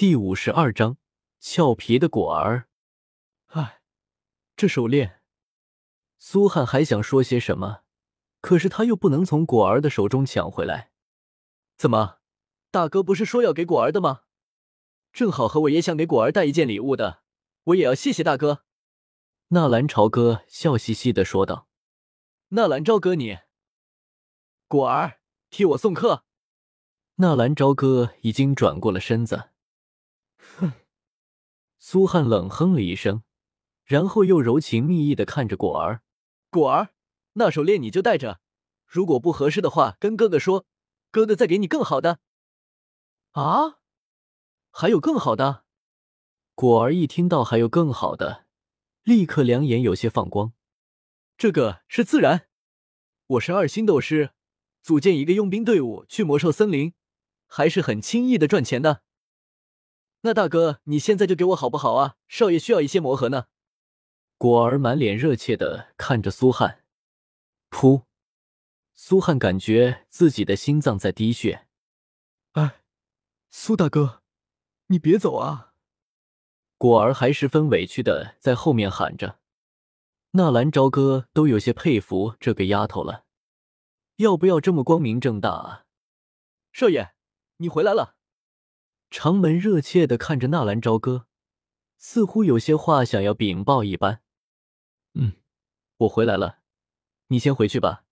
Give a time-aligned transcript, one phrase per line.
[0.00, 0.96] 第五十二章，
[1.40, 2.70] 俏皮的果儿。
[3.48, 3.82] 哎，
[4.56, 5.20] 这手链……
[6.18, 7.82] 苏汉还想说些什么，
[8.40, 10.90] 可是他又不能从果儿的手中抢回来。
[11.76, 12.20] 怎么，
[12.70, 14.22] 大哥不是说要给果儿的吗？
[15.12, 17.20] 正好和我也想给果儿带一件礼物的，
[17.64, 18.64] 我也要谢谢大哥。
[19.48, 21.68] 纳兰朝歌笑嘻嘻的说道
[22.56, 23.40] ：“纳兰朝歌，你
[24.66, 25.20] 果儿
[25.50, 26.24] 替我送客。”
[27.16, 29.50] 纳兰朝歌已经转过了身子。
[31.82, 33.22] 苏汉冷哼了一声，
[33.84, 36.02] 然后又柔情蜜意的看着果儿
[36.50, 36.94] ：“果儿，
[37.32, 38.40] 那手链你就戴着，
[38.86, 40.66] 如果不合适的话，跟哥哥说，
[41.10, 42.20] 哥哥再给你更好的。”
[43.32, 43.78] 啊，
[44.70, 45.64] 还有更好的？
[46.54, 48.46] 果儿一听到还有更好的。
[49.02, 50.52] 立刻两眼有些放光，
[51.38, 52.48] 这个是自然。
[53.26, 54.32] 我是二星斗师，
[54.82, 56.92] 组建一个佣兵队伍去魔兽森林，
[57.46, 59.02] 还是很轻易的赚钱的。
[60.22, 62.16] 那大哥，你现在就给我好不好啊？
[62.28, 63.46] 少爷需要一些魔盒呢。
[64.36, 66.84] 果儿满脸热切的看着苏汉，
[67.70, 68.04] 噗！
[68.94, 71.66] 苏汉感觉自己的心脏在滴血。
[72.52, 72.82] 哎，
[73.50, 74.22] 苏大哥，
[74.88, 75.72] 你别走啊！
[76.76, 79.38] 果儿还十分委屈的在后面喊着，
[80.32, 83.24] 纳兰朝歌都有些佩服这个丫头了，
[84.16, 85.84] 要不要这么光明正大啊？
[86.72, 87.14] 少爷，
[87.56, 88.16] 你回来了。
[89.10, 91.26] 长门热切的看着纳兰朝歌，
[91.98, 94.22] 似乎有些话想要禀报一般。
[95.14, 95.32] 嗯，
[95.96, 96.60] 我回来了，
[97.26, 98.04] 你先回去吧，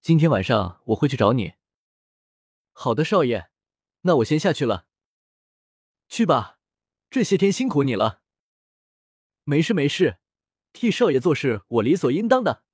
[0.00, 1.54] 今天晚上我会去找你。
[2.72, 3.50] 好的，少爷，
[4.00, 4.86] 那我先下去了。
[6.08, 6.58] 去吧。
[7.08, 8.22] 这些天辛苦你了，
[9.44, 10.18] 没事没事，
[10.72, 12.64] 替少爷做事我理所应当的。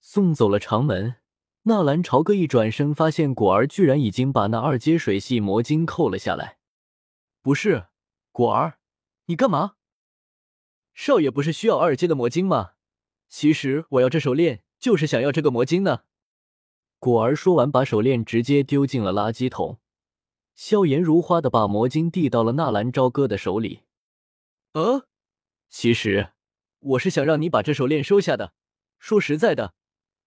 [0.00, 1.22] 送走了长门，
[1.64, 6.56] 纳兰朝歌一转身，发现果儿居然已经把那二阶水系魔晶扣了下来。
[7.42, 7.88] 不是，
[8.32, 8.78] 果儿，
[9.26, 9.74] 你干嘛？
[10.94, 12.72] 少爷不是需要二阶的魔晶吗？
[13.28, 16.00] 其实我要这手链，就是想要这个魔晶呢。
[16.98, 19.78] 果儿说完，把手链直接丢进了垃圾桶。
[20.54, 23.82] 笑颜如花的把魔晶递到了纳兰朝歌的手里。
[24.72, 25.06] 呃，
[25.68, 26.32] 其实
[26.80, 28.54] 我是想让你把这手链收下的。
[28.98, 29.74] 说实在的，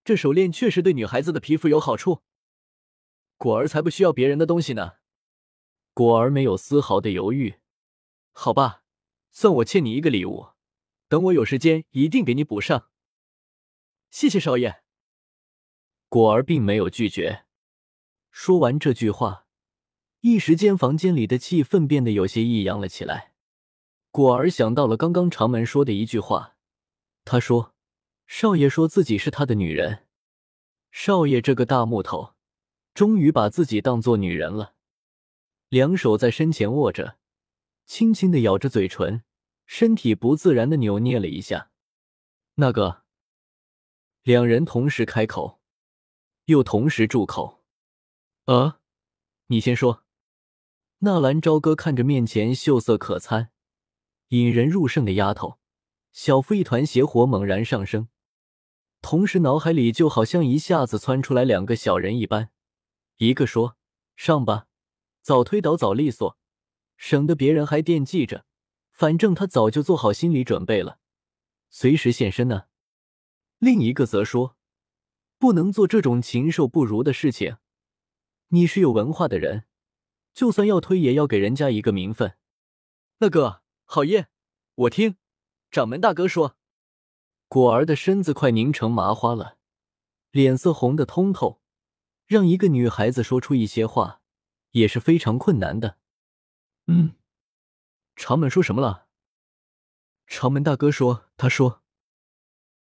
[0.04, 2.22] 这手链确实对女孩子的皮肤有好处。
[3.38, 4.94] 果儿才不需要别人的东西呢。
[5.94, 7.56] 果儿没有丝毫的犹豫。
[8.32, 8.84] 好吧，
[9.32, 10.50] 算我欠你一个礼物，
[11.08, 12.90] 等我有时间一定给你补上。
[14.10, 14.84] 谢谢少爷。
[16.10, 17.46] 果儿并没有拒绝。
[18.32, 19.48] 说完这句话。
[20.22, 23.34] 一时间，房间里的气氛变得有些异样了起来。
[24.10, 26.56] 果儿想到了刚刚长门说的一句话，
[27.26, 27.73] 他说
[28.26, 30.06] ：“少爷说自己是他的女人。”
[30.92, 32.36] 少爷这个大木头，
[32.94, 34.76] 终于把自己当做女人了。
[35.70, 37.18] 两手在身前握着，
[37.86, 39.24] 轻轻的咬着嘴唇，
[39.66, 41.72] 身体不自然的扭捏了一下。
[42.56, 43.04] 那个，
[44.22, 45.60] 两人同时开口，
[46.46, 47.64] 又同时住口。
[48.46, 48.80] 呃，
[49.48, 50.04] 你先说。
[51.00, 53.52] 纳兰朝歌看着面前秀色可餐、
[54.30, 55.60] 引人入胜的丫头，
[56.14, 58.08] 小腹一团邪火猛然上升，
[59.02, 62.52] 同时脑海里就好像一下子窜出来两个小人一般，
[63.18, 63.78] 一个说
[64.16, 64.68] ：“上吧，
[65.24, 66.38] 早推倒早利索，
[66.98, 68.46] 省得别人还惦记着，
[68.92, 71.00] 反正他早就做好心理准备了，
[71.72, 72.66] 随时现身呢。”
[73.58, 74.56] 另一个则说
[75.40, 77.58] ：“不能做这种禽兽不如的事情，
[78.50, 79.66] 你是有文化的人。”
[80.34, 82.38] 就算要推，也要给人家一个名分。
[83.20, 84.30] 那个好耶，
[84.74, 85.18] 我听
[85.74, 86.56] 掌门大哥说。
[87.48, 89.58] 果儿的身子快凝成麻花了，
[90.30, 91.64] 脸色红的通透，
[92.28, 94.22] 让一个女孩子说出一些话
[94.72, 95.98] 也是非常困难的。
[96.86, 97.16] 嗯，
[98.16, 99.08] 长门说什么了？
[100.28, 101.82] 长门大哥说，他说：“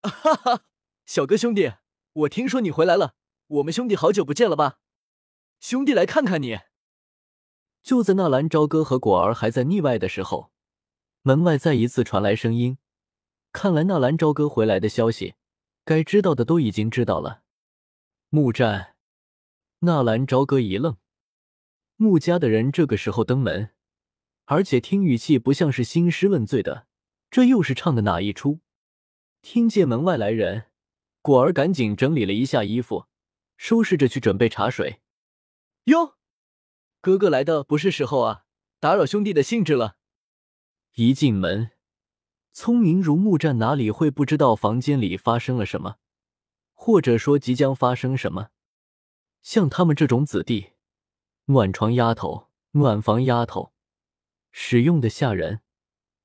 [0.03, 0.63] 哈哈，
[1.05, 1.73] 小哥兄弟，
[2.13, 3.17] 我听说你回来了，
[3.49, 4.79] 我们兄弟好久不见了吧？
[5.59, 6.61] 兄弟来看看你。”
[7.83, 10.53] 就在纳兰朝歌和果儿还在腻歪的时候，
[11.29, 12.79] 门外再一次传来声音。
[13.53, 15.35] 看来纳兰朝歌回来的消息，
[15.85, 17.43] 该知道的都已经知道了。
[18.31, 18.95] 木战，
[19.81, 20.97] 纳兰朝歌一愣，
[21.97, 23.75] 穆家的人这个时候登门，
[24.47, 26.87] 而且听语气不像是兴师问罪的，
[27.31, 28.61] 这又是唱的哪一出？
[29.43, 30.69] 听见门外来人，
[31.21, 33.05] 果儿赶紧整理了一下衣服，
[33.59, 35.03] 收拾着去准备茶水。
[35.85, 36.17] 哟。
[37.03, 38.45] 哥哥来的不是时候啊，
[38.81, 39.98] 打扰兄弟的兴致了。
[41.01, 41.71] 一进门，
[42.53, 45.99] 聪明如木战哪里会不知道房间里发生了什么，
[46.75, 48.49] 或者说即将发生什么？
[49.41, 50.73] 像他们这种子弟，
[51.45, 53.73] 暖床丫头、暖房丫头，
[54.51, 55.61] 使用的吓人，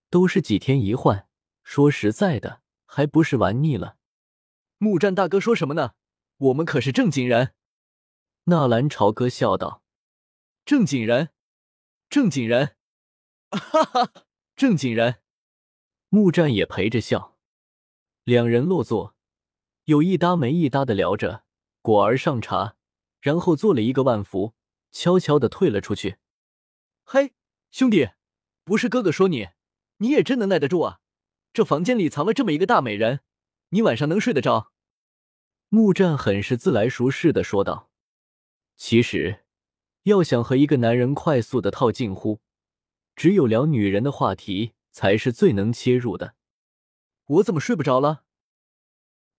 [0.09, 1.27] 都是几天一换。
[1.61, 3.97] 说实在的，还不是玩腻了。
[4.79, 5.91] 木战大哥说什么呢？
[6.37, 7.53] 我们可是正经人。
[8.45, 9.83] 纳兰朝歌笑道
[10.65, 11.29] ：“正经人，
[12.09, 12.75] 正经人，
[13.51, 14.11] 哈哈，
[14.55, 15.21] 正经人。”
[16.09, 17.37] 木战也陪着笑。
[18.23, 19.15] 两人落座，
[19.85, 21.43] 有一搭没一搭的聊着。
[21.81, 22.77] 果儿上茶，
[23.19, 24.53] 然后做了一个万福，
[24.91, 26.17] 悄悄的退了出去。
[27.03, 27.33] 嘿，
[27.71, 28.11] 兄弟，
[28.63, 29.49] 不是哥哥说你，
[29.97, 31.01] 你也真能耐得住啊！
[31.51, 33.19] 这房间里藏了这么一个大美人，
[33.69, 34.71] 你晚上能睡得着？
[35.67, 37.89] 木战很是自来熟似的说道。
[38.77, 39.43] 其实，
[40.03, 42.39] 要想和一个男人快速的套近乎，
[43.15, 46.35] 只有聊女人的话题才是最能切入的。
[47.25, 48.23] 我怎么睡不着了？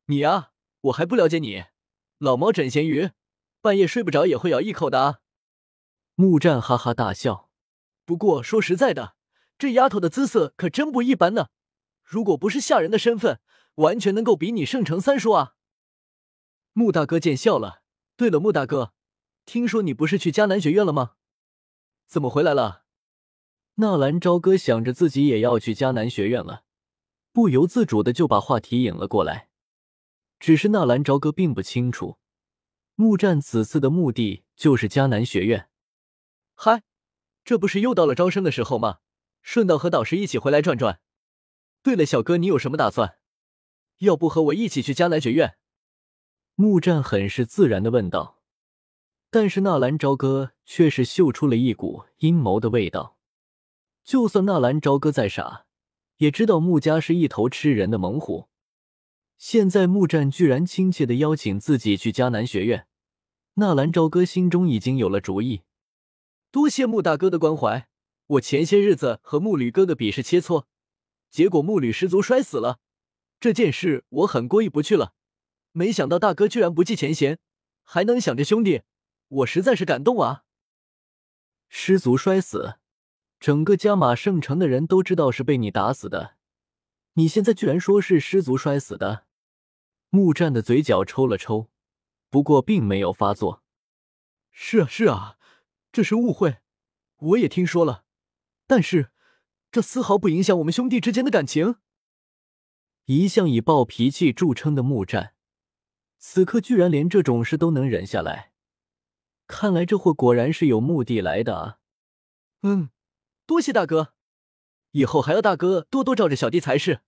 [0.06, 1.65] 你呀，我还不了解你。
[2.19, 3.11] 老猫枕咸鱼，
[3.61, 5.21] 半夜睡不着也会咬一口的啊！
[6.15, 7.50] 木战哈哈大笑。
[8.05, 9.17] 不过说实在的，
[9.59, 11.49] 这丫头的姿色可真不一般呢。
[12.03, 13.41] 如果不是下人的身份，
[13.77, 15.55] 完全能够比你圣城三叔啊！
[16.73, 17.82] 穆大哥见笑了。
[18.17, 18.93] 对了，穆大哥，
[19.44, 21.17] 听说你不是去迦南学院了吗？
[22.06, 22.84] 怎么回来了？
[23.76, 26.62] 纳兰朝歌想着自己也要去迦南学院了，
[27.32, 29.49] 不由自主的就把话题引了过来。
[30.38, 32.19] 只是纳兰朝歌并不清楚，
[32.94, 35.69] 木战此次的目的就是迦南学院。
[36.55, 36.85] 嗨，
[37.44, 38.99] 这不是又到了招生的时候吗？
[39.43, 41.00] 顺道和导师一起回来转转。
[41.82, 43.19] 对了，小哥，你有什么打算？
[43.99, 45.56] 要不和我一起去迦南学院？
[46.55, 48.41] 木战很是自然的问道。
[49.31, 53.14] 但是纳兰朝歌却是嗅出了一股阴谋的味道。
[54.05, 55.65] 就算纳兰朝歌再傻，
[56.19, 58.51] 也知道穆家是一头吃人的猛虎。
[59.39, 62.87] 现在穆战居然亲切的邀请自己去迦南学院，
[63.55, 65.62] 纳兰朝歌心中已经有了主意。
[66.51, 67.89] 多谢穆大哥的关怀，
[68.27, 70.67] 我前些日子和穆吕哥哥比试切磋，
[71.31, 72.79] 结果穆吕失足摔死了，
[73.41, 75.15] 这件事我很过意不去了。
[75.73, 77.39] 没想到大哥居然不计前嫌，
[77.83, 78.83] 还能想着兄弟，
[79.29, 80.45] 我实在是感动啊！
[81.69, 82.77] 失足摔死，
[83.44, 86.37] 整个加马圣城的人都知道是被你打死的。
[87.12, 89.26] 你现在居然说是失足摔死的？
[90.08, 91.69] 木战的嘴角抽了抽，
[92.31, 93.62] 不过并没有发作。
[94.50, 95.37] 是啊，是啊，
[95.93, 96.61] 这是误会，
[97.17, 98.06] 我也听说了，
[98.67, 99.11] 但是
[99.70, 101.76] 这丝毫不影响我们兄弟之间的感情。
[103.05, 105.35] 一向以暴脾气著称的木战，
[106.17, 108.52] 此刻居然连这种事都能忍下来，
[109.46, 111.79] 看来这货果然是有目的来的啊！
[112.62, 112.88] 嗯，
[113.46, 114.14] 多谢大哥。
[114.93, 117.00] 以后还要大哥多多罩着小弟才是，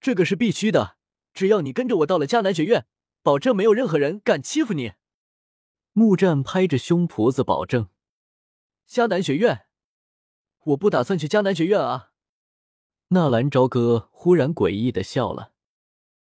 [0.00, 0.96] 这个是必须的。
[1.34, 2.86] 只要你跟着我到了迦南学院，
[3.22, 4.92] 保证没有任何人敢欺负你。
[5.92, 7.88] 木战拍着胸脯子保证。
[8.88, 9.66] 迦南学院，
[10.64, 12.12] 我不打算去迦南学院啊！
[13.08, 15.51] 纳兰朝歌忽然诡异的笑了。